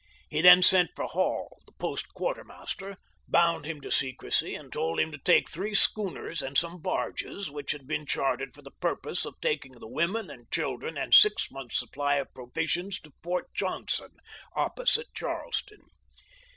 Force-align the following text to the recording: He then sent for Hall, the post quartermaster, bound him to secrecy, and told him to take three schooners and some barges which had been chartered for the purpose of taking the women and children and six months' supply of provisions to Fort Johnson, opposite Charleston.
He 0.31 0.41
then 0.41 0.63
sent 0.63 0.89
for 0.95 1.05
Hall, 1.05 1.59
the 1.67 1.73
post 1.73 2.11
quartermaster, 2.15 2.97
bound 3.27 3.65
him 3.65 3.81
to 3.81 3.91
secrecy, 3.91 4.55
and 4.55 4.73
told 4.73 4.99
him 4.99 5.11
to 5.11 5.19
take 5.19 5.47
three 5.47 5.75
schooners 5.75 6.41
and 6.41 6.57
some 6.57 6.81
barges 6.81 7.51
which 7.51 7.69
had 7.71 7.85
been 7.85 8.07
chartered 8.07 8.55
for 8.55 8.63
the 8.63 8.71
purpose 8.71 9.25
of 9.25 9.39
taking 9.41 9.73
the 9.73 9.87
women 9.87 10.31
and 10.31 10.49
children 10.51 10.97
and 10.97 11.13
six 11.13 11.51
months' 11.51 11.77
supply 11.77 12.15
of 12.15 12.33
provisions 12.33 12.99
to 13.01 13.13
Fort 13.21 13.53
Johnson, 13.53 14.13
opposite 14.55 15.13
Charleston. 15.13 15.83